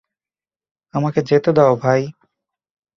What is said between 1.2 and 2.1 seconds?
যেতে দাও, ভাই।